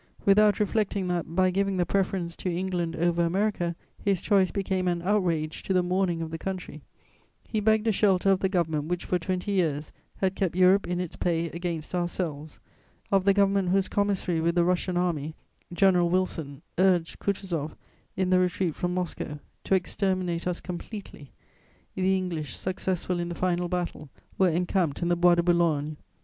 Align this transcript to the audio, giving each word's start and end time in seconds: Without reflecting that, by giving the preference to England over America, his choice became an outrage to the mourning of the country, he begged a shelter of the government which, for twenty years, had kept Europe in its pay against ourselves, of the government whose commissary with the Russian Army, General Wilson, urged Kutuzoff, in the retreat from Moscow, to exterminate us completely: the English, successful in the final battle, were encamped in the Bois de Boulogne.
Without 0.25 0.59
reflecting 0.59 1.07
that, 1.09 1.35
by 1.35 1.51
giving 1.51 1.77
the 1.77 1.85
preference 1.85 2.35
to 2.37 2.49
England 2.49 2.95
over 2.95 3.23
America, 3.23 3.75
his 3.99 4.19
choice 4.19 4.49
became 4.49 4.87
an 4.87 5.03
outrage 5.03 5.61
to 5.61 5.73
the 5.73 5.83
mourning 5.83 6.23
of 6.23 6.31
the 6.31 6.39
country, 6.39 6.81
he 7.47 7.59
begged 7.59 7.85
a 7.85 7.91
shelter 7.91 8.31
of 8.31 8.39
the 8.39 8.49
government 8.49 8.85
which, 8.85 9.05
for 9.05 9.19
twenty 9.19 9.51
years, 9.51 9.91
had 10.17 10.33
kept 10.33 10.55
Europe 10.55 10.87
in 10.87 10.99
its 10.99 11.15
pay 11.15 11.51
against 11.51 11.93
ourselves, 11.93 12.59
of 13.11 13.25
the 13.25 13.33
government 13.35 13.69
whose 13.69 13.87
commissary 13.87 14.41
with 14.41 14.55
the 14.55 14.63
Russian 14.65 14.97
Army, 14.97 15.35
General 15.71 16.09
Wilson, 16.09 16.63
urged 16.79 17.19
Kutuzoff, 17.19 17.75
in 18.17 18.31
the 18.31 18.39
retreat 18.39 18.73
from 18.73 18.95
Moscow, 18.95 19.37
to 19.65 19.75
exterminate 19.75 20.47
us 20.47 20.59
completely: 20.59 21.31
the 21.93 22.17
English, 22.17 22.55
successful 22.57 23.19
in 23.19 23.29
the 23.29 23.35
final 23.35 23.69
battle, 23.69 24.09
were 24.39 24.49
encamped 24.49 25.03
in 25.03 25.09
the 25.09 25.15
Bois 25.15 25.35
de 25.35 25.43
Boulogne. 25.43 25.97